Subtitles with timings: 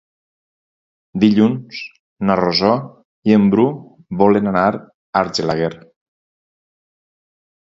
[1.23, 1.81] Dilluns
[2.29, 2.71] na Rosó
[3.31, 3.67] i en Bru
[4.23, 4.75] volen anar a
[5.23, 5.71] Argelaguer.